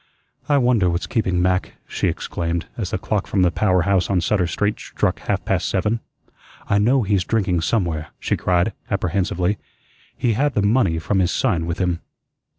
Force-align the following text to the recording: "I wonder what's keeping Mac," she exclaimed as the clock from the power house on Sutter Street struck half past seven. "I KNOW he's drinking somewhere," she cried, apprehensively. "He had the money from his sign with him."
"I 0.49 0.57
wonder 0.57 0.89
what's 0.89 1.05
keeping 1.05 1.39
Mac," 1.43 1.73
she 1.87 2.07
exclaimed 2.07 2.65
as 2.75 2.89
the 2.89 2.97
clock 2.97 3.27
from 3.27 3.43
the 3.43 3.51
power 3.51 3.83
house 3.83 4.09
on 4.09 4.19
Sutter 4.19 4.47
Street 4.47 4.79
struck 4.79 5.19
half 5.19 5.45
past 5.45 5.69
seven. 5.69 5.99
"I 6.67 6.79
KNOW 6.79 7.03
he's 7.03 7.23
drinking 7.23 7.61
somewhere," 7.61 8.07
she 8.19 8.35
cried, 8.35 8.73
apprehensively. 8.89 9.59
"He 10.17 10.33
had 10.33 10.55
the 10.55 10.63
money 10.63 10.97
from 10.97 11.19
his 11.19 11.29
sign 11.29 11.67
with 11.67 11.77
him." 11.77 11.99